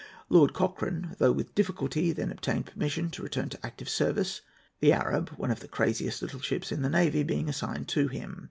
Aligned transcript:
Lord 0.29 0.53
Cochrane, 0.53 1.15
though 1.19 1.31
with 1.31 1.53
difficulty, 1.53 2.11
then 2.11 2.31
obtained 2.31 2.65
permission 2.65 3.11
to 3.11 3.21
return 3.21 3.49
to 3.49 3.63
active 3.63 3.87
service, 3.87 4.41
the 4.79 4.91
Arab, 4.93 5.29
one 5.37 5.51
of 5.51 5.59
the 5.59 5.67
craziest 5.67 6.23
little 6.23 6.41
ships 6.41 6.71
in 6.71 6.81
the 6.81 6.89
navy, 6.89 7.21
being 7.21 7.47
assigned 7.47 7.87
to 7.89 8.07
him. 8.07 8.39